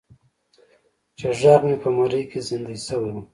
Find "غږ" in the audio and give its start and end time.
1.39-1.61